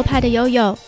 [0.00, 0.78] 优派的悠悠，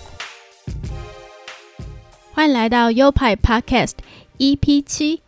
[2.32, 3.92] 欢迎来到优派 Podcast
[4.38, 5.20] EP 七。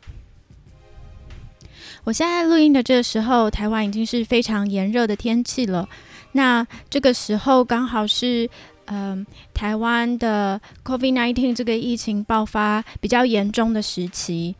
[2.04, 5.86] 我现在录音的这个时候，台湾已经是非常炎热的天气了。
[6.32, 8.48] 那这个时候刚好是，
[8.86, 14.56] 嗯，台湾的 COVID-19 这个疫情爆发比较严重的时期。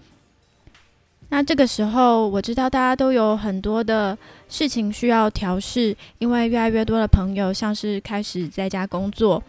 [1.30, 4.16] 那这个时候，我知道大家都有很多的
[4.48, 9.42] 事情需要调试，因为越来越多的朋友像是开始在家工作，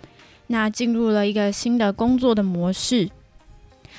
[0.48, 3.08] 那进入了一个新的工作的模式。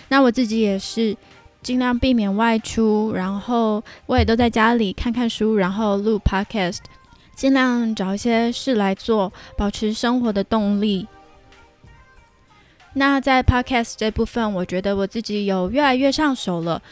[0.08, 1.16] 那我自己也是
[1.62, 6.78] 尽量避免外出，然后我也都在家里看看书，然后录 podcast，
[7.36, 11.06] 尽量找一些事来做，保持生活的动力。
[12.94, 16.82] 那在 podcast 这部分，我觉得我自己有越来越上手了。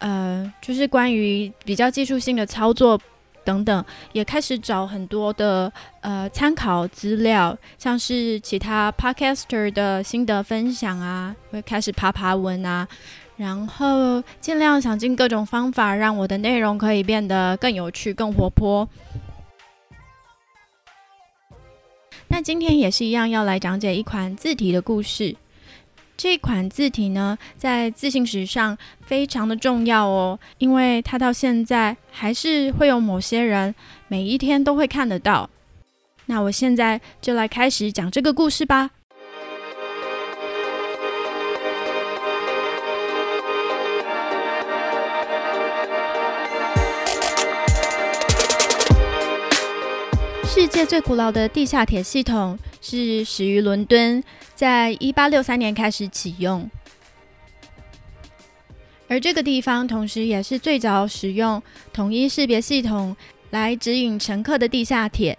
[0.00, 3.00] 呃，就是关于比较技术性的操作
[3.44, 12.86] 等等，也开始找很多的呃参考资料，像是其他 podcaster 的心得分享啊，会开始爬爬文啊，
[13.36, 18.88] 然后尽量想尽各种方法，让我的内容可以变得更有趣、更活泼。
[22.28, 25.34] 那今天也是一样，要来讲解一款字体的故事。
[26.22, 28.76] 这款字体呢，在字信史上
[29.06, 33.74] 非常的重要哦，因为它到现在还是会有某些人
[34.06, 35.48] 每一天都会看得到。
[36.26, 38.90] 那我现在就来开始讲这个故事吧。
[50.80, 54.24] 界最古老的地下铁系统是始于伦敦。
[54.54, 56.70] 在一八六三年开始启用，
[59.06, 61.62] 而这个地方同时也是最早使用
[61.92, 63.14] 统一识别系统
[63.50, 65.38] 来指引乘客的地下铁。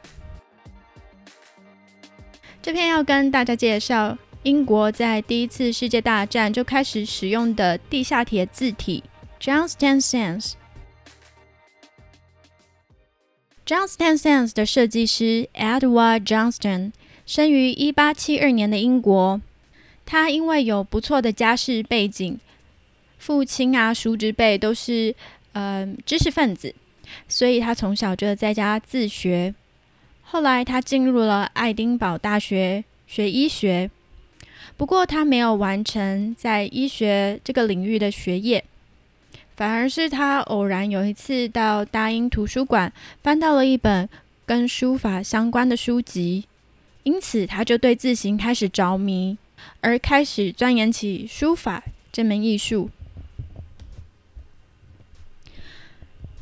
[2.61, 9.03] 这篇要跟大家介绍英国在第一次世界大战就开始使用的地下铁字体
[9.39, 10.53] Johnston Sans。
[13.65, 16.91] Johnston Sands 的设计师 Edward Johnston。
[17.23, 19.39] 生于一八七二年的英国，
[20.05, 22.37] 他因为有不错的家世背景，
[23.19, 25.15] 父亲啊、叔侄辈都是
[25.53, 26.75] 呃知识分子，
[27.29, 29.53] 所以他从小就在家自学。
[30.23, 33.89] 后来他进入了爱丁堡大学学医学，
[34.75, 38.65] 不过他没有完成在医学这个领域的学业，
[39.61, 42.91] 反而是他偶然有一次到大英图书馆，
[43.21, 44.09] 翻到了一本
[44.43, 46.45] 跟书法相关的书籍。
[47.03, 49.37] 因此，他就对字形开始着迷，
[49.81, 52.89] 而开始钻研起书法这门艺术。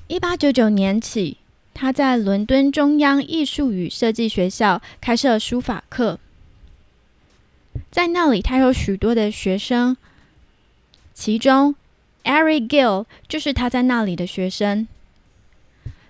[0.08, 1.36] 一八九九年起，
[1.74, 6.18] 他在伦敦中央艺术与设计学校开设书法课，
[7.92, 9.98] 在那里，他有许多的学生，
[11.14, 11.76] 其中
[12.30, 14.88] Eric Gill 就是他在那里的学生。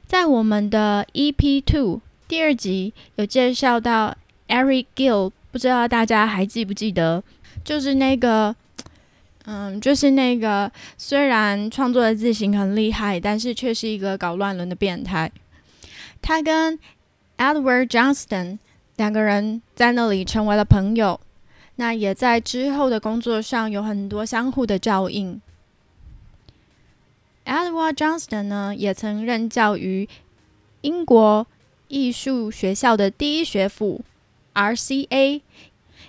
[0.06, 4.16] 在我们的 EP Two 第二集有介绍到。
[4.50, 7.24] Eric Gill，不知道大家还记不记得？
[7.64, 8.56] 就是那个，
[9.46, 15.32] 嗯，就是那个，虽然创作的字形很厉害，但是却是一个搞乱伦的变态。
[16.20, 16.80] 他跟
[17.38, 18.58] Edward Johnston
[18.96, 21.20] 两个人在那里成为了朋友，
[21.76, 25.40] 那也在之后的工作上有很多相互的照应。
[27.46, 30.08] Edward Johnston 呢，也曾任教于
[30.82, 31.48] 英国
[31.88, 34.02] 艺术学校的第一学府。
[34.54, 35.42] RCA，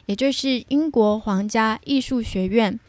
[0.07, 2.81] 也就是英国皇家艺术学院。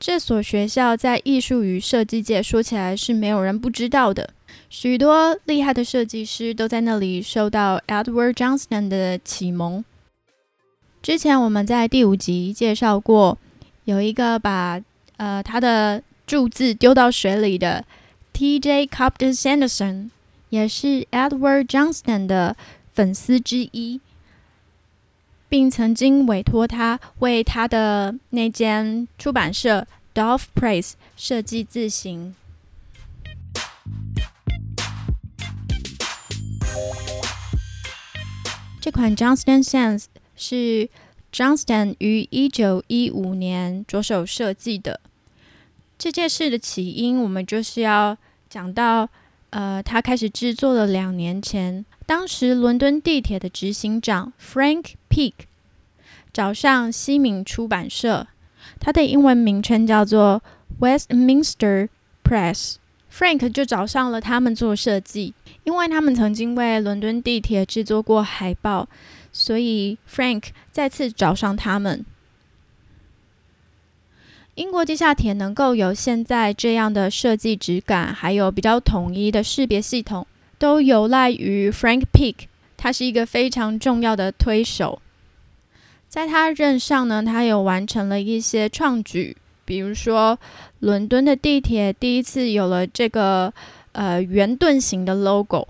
[0.00, 4.32] 这所学校在艺术与设计界说起来是没有人不知道的，
[4.70, 9.84] 许多厉害的设计师都在那里受到 Edward Johnston 的启蒙。
[11.02, 13.36] 之前我们在第五集介绍过，
[13.84, 14.80] 有一个把
[15.16, 17.84] 呃他的注字丢到水里的
[18.32, 18.86] T.J.
[18.86, 20.10] Copton Sanderson，
[20.50, 22.54] 也是 Edward Johnston 的。
[22.92, 24.00] 粉丝之一，
[25.48, 32.34] 并曾经委托他为他的那间出版社 Dove Press 设计字型。
[38.80, 40.90] 这款 Johnston Sans 是
[41.32, 44.98] Johnston 于一九一五年着手设计的。
[45.98, 48.16] 这件事的起因，我们就是要
[48.48, 49.08] 讲到，
[49.50, 51.84] 呃，他开始制作了两年前。
[52.06, 55.32] 当时伦敦地铁的执行长 Frank Peak
[56.32, 58.28] 找上西敏出版社，
[58.78, 60.40] 他的英文名称叫做
[60.80, 61.88] Westminster
[62.22, 65.34] Press，Frank 就找上了他们做设计，
[65.64, 68.88] 因为他们曾经为伦敦地铁制作过海报，
[69.32, 72.06] 所以 Frank 再次找上他们。
[74.58, 80.26] 英国地下铁能够有现在这样的设计质感，还有比较统一的识别系统，
[80.58, 82.34] 都有赖于 Frank Peak，
[82.76, 85.00] 他是一个非常重要的推手。
[86.08, 90.36] 在他任上呢，他有完成了一些创举，比如说
[90.80, 93.54] 伦敦的地铁第一次有了这个
[93.92, 95.68] 呃圆盾形的 logo。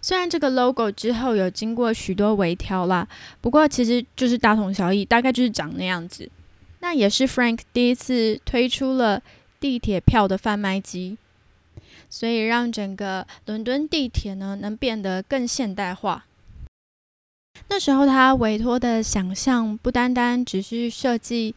[0.00, 3.08] 虽然这个 logo 之后有经过许多微调啦，
[3.40, 6.30] 不过其实就是大同小异，大概就是长那样子。
[6.86, 9.20] 那也是 Frank 第一次推出了
[9.58, 11.18] 地铁票的贩卖机，
[12.08, 16.26] 所以让整个伦敦地铁呢能变得更现代化。
[17.66, 21.56] 那时候他委托的想象不单单只是设计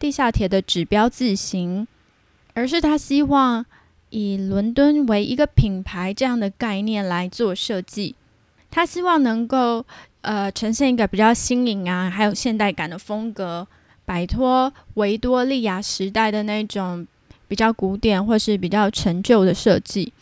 [0.00, 1.86] 地下铁的指标字形，
[2.54, 3.64] 而是他希望
[4.10, 8.16] 以伦敦为一个品牌这样的概念来做设计。
[8.72, 9.86] 他希望能够
[10.22, 13.68] 呃呈现一个比较新颖啊，还有现代感的风格。
[14.04, 17.06] 摆脱维多利亚时代的那种
[17.48, 20.12] 比较古典或是比较陈旧的设计。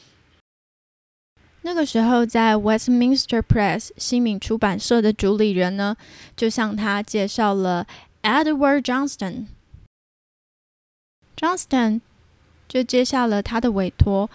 [1.62, 5.96] 那个时候，在 Westminster Press 新敏出版社的主理人呢，
[6.34, 7.86] 就向他介绍了
[8.22, 9.46] Edward Johnston。
[11.36, 12.00] Johnston
[12.68, 14.30] 就接下了他的委托，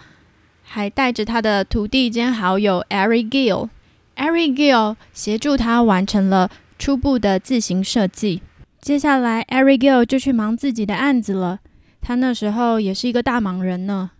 [0.62, 8.42] 还带着他的徒弟兼好友 Eric Gill，Eric Gill 协助他完成了初步的字形设计。
[8.86, 11.58] 接下来，Ari Gill 就去忙自己的案子了。
[12.00, 14.12] 他那时候也是一个大忙人呢。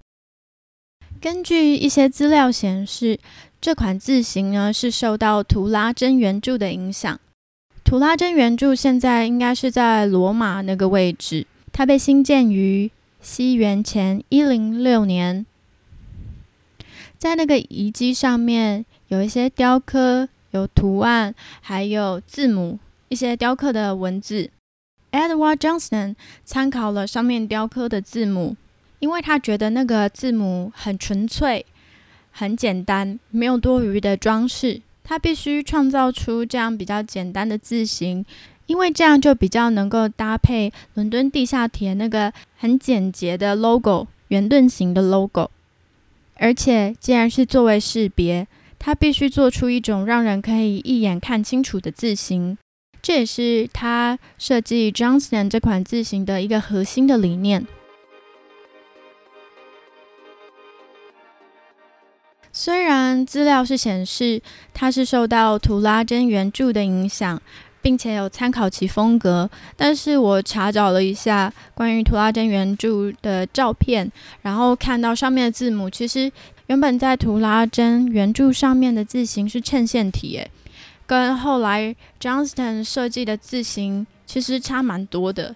[1.21, 3.21] 根据一些资料显示，
[3.61, 7.21] 这款字型呢是受到图拉真原著的影响。
[7.85, 12.91] 图拉真原著现在应该是在罗马那个位置，它被兴建于
[13.21, 15.47] 西元前一零六年。
[17.17, 24.51] 在那个遗迹上面有一些雕刻、有图案，还有字母，一些雕刻的文字。
[25.17, 26.15] Edward Johnson
[26.45, 28.55] 参考了上面雕刻的字母，
[28.99, 31.65] 因为他觉得那个字母很纯粹、
[32.31, 34.83] 很简单，没有多余的装饰。
[35.03, 38.27] 他必须创造出这样比较简单的字形，
[38.67, 45.51] 因为这样就比较能够搭配伦敦地下铁那个很简洁的 logo—— 圆盾形的 logo。
[46.35, 48.47] 而且，既然是作为识别，
[48.79, 52.59] 他必须做出一种让人可以一眼看清楚的字形。
[53.07, 57.65] 这也是他设计 Johnston 这款字型的一个核心的理念。
[62.51, 64.43] 虽然资料是显示
[64.75, 67.41] 他是受到图拉真原著的影响，
[67.81, 74.11] 并且有参考其风格，但是我查找了一下关于图拉真原著的照片，
[74.43, 76.33] 然后看到上面的字母，其实
[76.67, 80.51] 原本在图拉真原著上面的字形是衬线体，诶。
[81.07, 85.55] 跟后来 Johnston 设计的字形其实差蛮多的，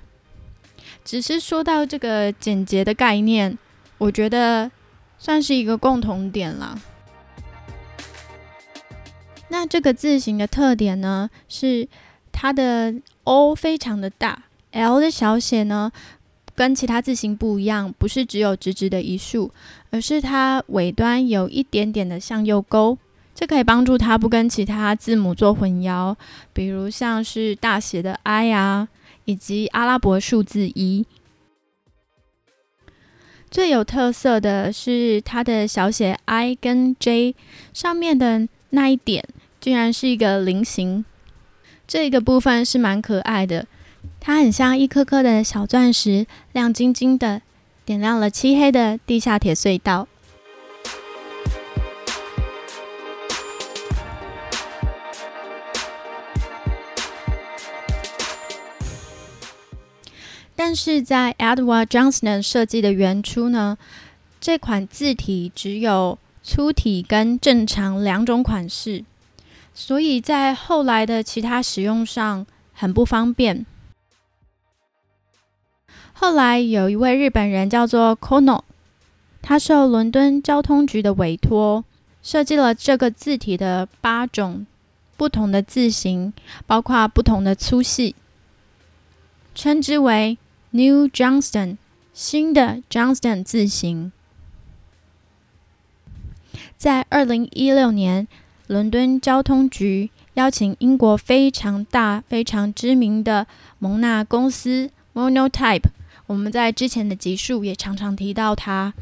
[1.04, 3.58] 只是说到这个简洁的概念，
[3.98, 4.70] 我觉得
[5.18, 6.80] 算是一个共同点了。
[9.48, 11.88] 那这个字形的特点呢，是
[12.30, 15.90] 它的 O 非常的大，L 的小写呢
[16.54, 19.50] 跟其他字形不一样，不是只有直直的一竖，
[19.90, 22.96] 而是它尾端有一点点的向右勾。
[23.40, 26.14] 这可以帮助它不跟其他字母做混淆，
[26.52, 28.88] 比如像是大写的 I 啊，
[29.24, 31.06] 以及阿拉伯数字一。
[33.50, 37.34] 最有特色的是它的小写 i 跟 j
[37.72, 39.26] 上面的那一点，
[39.58, 41.06] 竟然是一个菱形。
[41.88, 43.66] 这个部分是蛮可爱的，
[44.20, 47.40] 它很像一颗颗的小钻石，亮晶晶的，
[47.86, 50.06] 点亮了漆黑的地下铁隧道。
[60.70, 63.76] 但是在 Edward Johnson 设计的原初呢，
[64.40, 69.04] 这款字体只有粗体跟正常两种款式，
[69.74, 73.66] 所以在后来的其他使用上很不方便。
[76.12, 78.62] 后来有一位日本人叫做 Kono，
[79.42, 81.84] 他受伦敦交通局的委托，
[82.22, 84.64] 设计了这个字体的八种
[85.16, 86.32] 不同的字形，
[86.68, 88.14] 包括不同的粗细，
[89.52, 90.38] 称之为。
[90.72, 91.78] New Johnston，
[92.12, 94.12] 新的 Johnston 字形，
[96.76, 98.28] 在二零一六年，
[98.68, 103.48] 伦敦交通局邀请英国非常大、非常知名的
[103.80, 105.88] 蒙纳公司 Monotype，
[106.26, 108.94] 我们在之前的集数也常常提到它。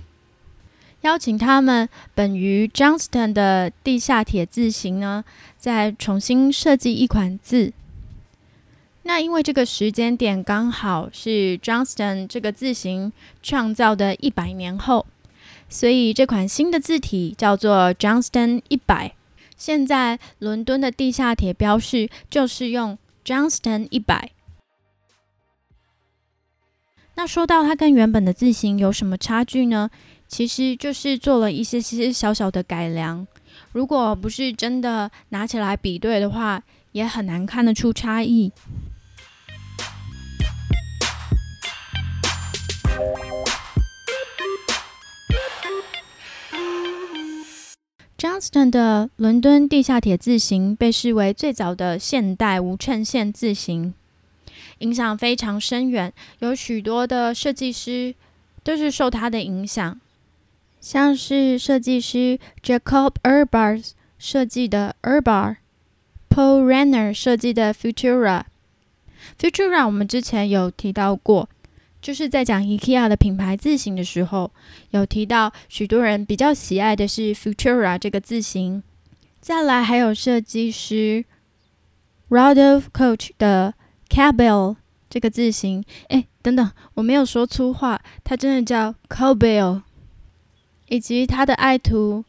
[1.02, 5.22] 邀请他们本于 Johnston 的地下铁字形呢，
[5.58, 7.72] 再重新设计一款字。
[9.08, 13.10] 那因为这个时间点刚好是 Johnston 这个字形
[13.42, 15.06] 创造的一百年后，
[15.66, 19.14] 所以这款新的字体叫做 Johnston 一百。
[19.56, 24.32] 现在伦敦的地下铁标示就是用 Johnston 一百。
[27.14, 29.88] 那说到它跟原本的字形有什么差距呢？
[30.28, 33.26] 其实就是做了一些些小小的改良。
[33.72, 36.62] 如果不是真的拿起来比对的话，
[36.92, 38.52] 也很难看得出差异。
[48.38, 53.92] Johnston 的伦敦地下铁字形被视为最早的现代无衬线字形。
[54.78, 58.14] 影响非常深远，有许多的设计师
[58.62, 60.00] 都是受他的影响，
[60.80, 63.84] 像是设计师 Jacob Urbar
[64.20, 68.44] 设计的 Urbar，Paul Renner 设计的 Futura。
[69.36, 71.48] Futura 我们之前有提到过，
[72.00, 74.50] 就是在讲 IKEA 的品牌字型的时候，
[74.90, 78.82] 有提到许多人比较喜爱的是 Futura 这个字型。
[79.40, 81.24] 再来还有设计师
[82.28, 83.74] Rodolph Coach 的。
[84.10, 84.76] Cabell
[85.10, 89.82] 这个字形，哎，等等，我没有说粗话，它真的叫 Cabell，
[90.88, 92.24] 以及他的爱徒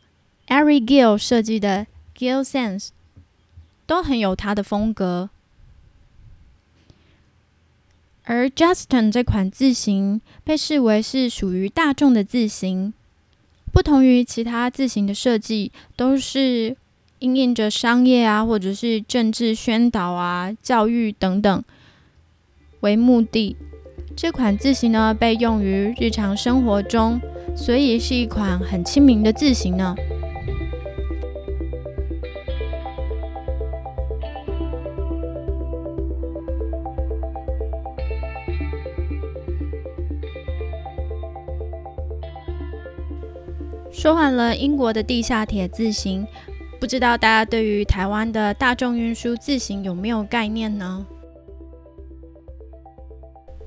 [0.47, 2.89] Ari Gill 设计的 Gill Sense，
[3.87, 5.29] 都很有他的风格。
[8.29, 12.93] 而 Justin 这款字形被视为是属于大众的字形，
[13.73, 16.77] 不同于其他字形的设计，都是。
[17.21, 21.63] 应印着商业啊，或者是政治宣导啊、教育等等
[22.79, 23.57] 为目的。
[24.15, 27.19] 这款字型呢，被用于日常生活中，
[27.57, 29.93] 所以是一款很亲民的字型呢。
[43.99, 46.25] 说完了英国的地下铁字型。
[46.79, 51.05] 不知道大家对于台湾的大众运输字型有没有概念呢？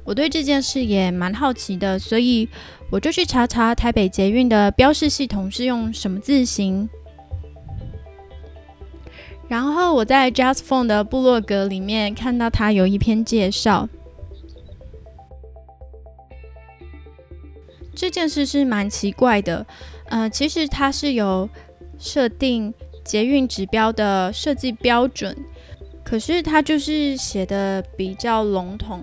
[0.04, 2.48] 我对这件事也蛮好奇的，所以
[2.88, 6.88] 我就去查查台北捷运的标示系统是用什么字型。
[9.48, 13.86] 然后我在 Just Phone 的部落格里面看到他有一篇介绍，
[17.94, 19.66] 这件事是蛮奇怪的。
[20.12, 21.48] 呃，其实它是有
[21.98, 22.72] 设定。
[23.04, 25.36] 捷运指标的设计标准，
[26.04, 29.02] 可是它就是写的比较笼统，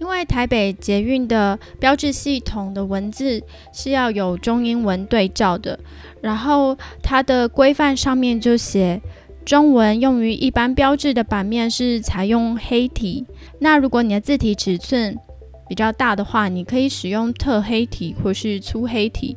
[0.00, 3.40] 因为台北捷运的标志系统的文字
[3.72, 5.78] 是要有中英文对照的，
[6.20, 9.00] 然后它的规范上面就写
[9.44, 13.24] 中文用于一般标志的版面是采用黑体，
[13.60, 15.16] 那如果你的字体尺寸
[15.70, 19.36] 比较大的话，你可以使用特黑体或是粗黑体。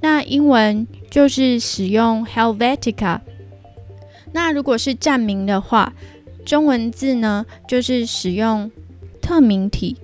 [0.00, 3.20] 那英文就是使用 Helvetica。
[4.32, 5.92] 那如果是站名的话，
[6.46, 8.70] 中文字呢就是使用
[9.20, 9.98] 特明体，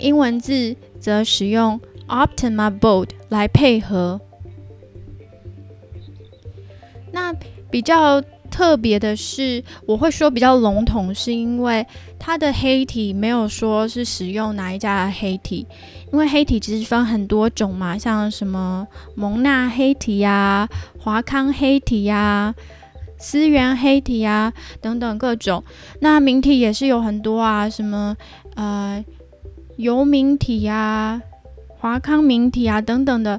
[0.00, 4.20] 英文字则使用 Optima Bold 来配合。
[7.12, 7.32] 那
[7.70, 8.20] 比较。
[8.56, 11.86] 特别的是，我会说比较笼统，是因为
[12.18, 15.66] 它的黑体没有说是使用哪一家的黑体，
[16.10, 20.66] 因为黑体其实分很多种嘛，像什么蒙纳黑体呀、
[20.98, 22.54] 华康黑体呀、
[23.18, 25.62] 思源黑体呀等等各种。
[26.00, 28.16] 那名体也是有很多啊，什么
[28.54, 29.04] 呃
[29.76, 31.20] 游名体呀、
[31.78, 33.38] 华康名体啊等等的，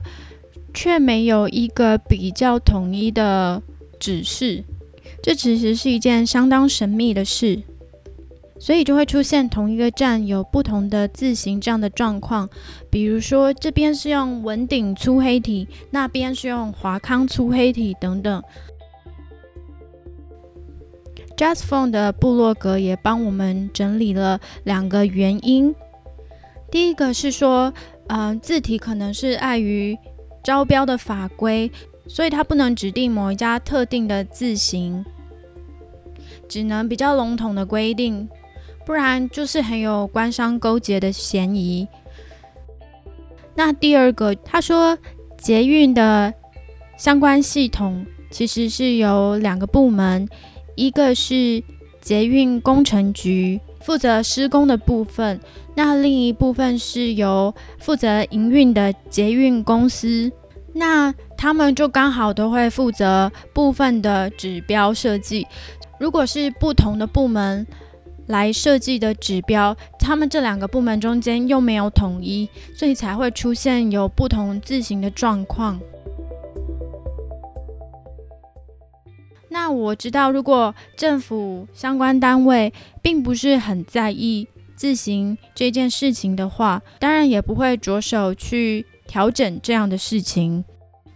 [0.75, 3.63] 却没有一个比较统一的
[3.99, 4.63] 指示。
[5.21, 7.61] 这其实是一件相当神秘的事，
[8.59, 12.49] 所以就会出现同一个站有不同的字形这样的状况。
[12.89, 18.43] 比如说，这边是用文鼎粗黑体，那边是用华康粗黑体等等。
[21.35, 25.75] Just Phone 的部落格也帮我们整理了两个原因。
[26.71, 27.71] 第一个是说，
[28.07, 29.95] 嗯，字体可能是碍于
[30.43, 31.71] 招标的法规，
[32.07, 35.05] 所以它不能指定某一家特定的字形。
[36.49, 38.29] 只能比较笼统的规定，
[38.85, 41.87] 不然就是很有官商勾结的嫌疑。
[43.53, 44.97] 那第二个，他说
[45.37, 46.33] 捷运的
[46.95, 50.29] 相关系统其实是由两个部门，
[50.75, 51.61] 一个是
[51.99, 55.39] 捷运工程局负责施工的部分，
[55.75, 60.31] 那另一部分是由负责营运的捷运公司，
[60.77, 65.47] 那他们就刚好都会负责部分的指标设计。
[65.99, 67.65] 如果是不同的部门
[68.27, 75.79] 来设计的指标，他们这两个部门中间又没有统一，所以才会出现有不同字形的状况。
[79.49, 84.47] 那我知道，如果政府相关单位并不是很在意。
[84.75, 90.63] 自行这件事情的话，当然也不会着手去调整这样的事情。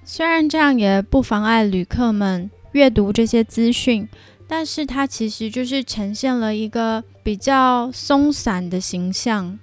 [0.03, 4.07] 虽然这样也不妨碍旅客们阅读这些资讯，
[4.47, 9.59] 但是它其实就是呈现了一个比较松散的形象。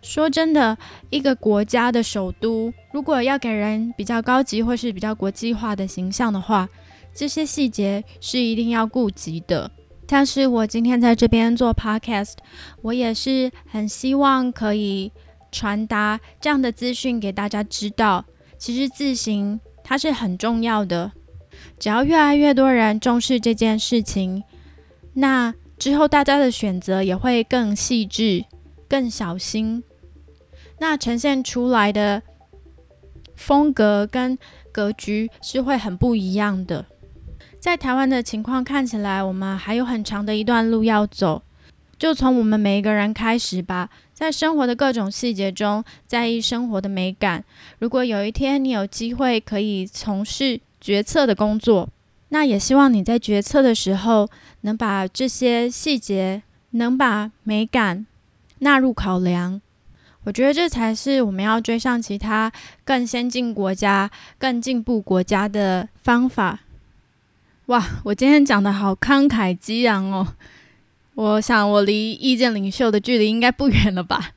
[0.00, 0.76] 说真的，
[1.10, 6.68] 一个国家的首都，如果要给人比较高级或是比较国际化的形象的话，
[7.14, 9.70] 这些细节是一定要顾及的。
[10.06, 12.34] 像是我今天在这边做 podcast，
[12.82, 15.10] 我也是很希望可以
[15.54, 18.24] 传达这样的资讯给大家知道。
[18.58, 21.12] 其实自行它是很重要的，
[21.78, 24.42] 只要越来越多人重视这件事情，
[25.12, 28.44] 那之后大家的选择也会更细致、
[28.88, 29.84] 更小心，
[30.80, 32.22] 那呈现出来的
[33.36, 34.36] 风格跟
[34.72, 36.86] 格局是会很不一样的。
[37.60, 41.42] 在台湾的情况看起来，我们还有很长的一段路要走。
[41.98, 47.44] 就从我们每一个人开始吧，在生活的各种细节中，在意生活的美感。
[47.78, 51.88] 如果有一天你有机会可以从事决策的工作，
[52.28, 54.28] 那也希望你在决策的时候
[54.62, 58.06] 能把这些细节，能把美感
[58.58, 59.60] 纳入考量。
[60.24, 62.50] 我觉得这才是我们要追上其他
[62.82, 66.60] 更先进国家、更进步国家的方法。
[67.66, 70.26] 哇，我今天讲的好慷慨激昂哦！
[71.14, 74.30] 我想我离意见领袖的距离应该不远了吧？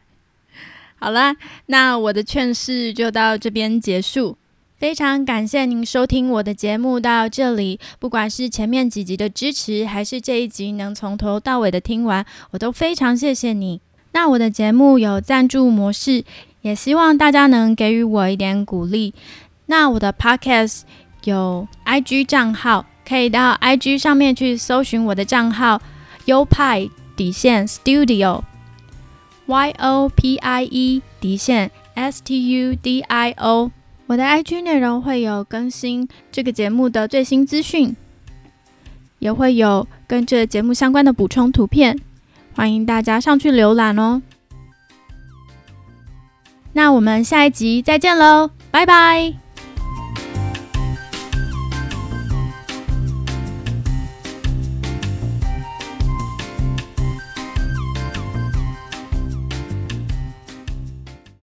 [1.00, 1.36] 好啦，
[1.68, 4.38] 那我的劝世就到这边结束。
[4.78, 13.82] 非常感谢您收听我的节目到这里，不管是前面几集的支持，还是这一集能从头到尾的听完，我都非常谢谢你。
[14.12, 16.24] 那我的节目有赞助模式，
[16.62, 19.14] 也希望大家能给予我一点鼓励。
[19.66, 20.82] 那我的 Podcast
[21.24, 22.86] 有 IG 账号。
[23.08, 25.82] 可以到 IG 上面去搜寻我的账号
[26.28, 33.72] U 派底线 Studio，Y O P I E 底线 S T U D I O。
[34.08, 37.96] 我的 IG 内容会有更新这个节目的最新资讯，
[39.20, 41.98] 也会有跟这节目相关的补充图片，
[42.54, 44.22] 欢迎大家上去浏览哦。
[46.74, 49.47] 那我们下一集再见喽，拜拜。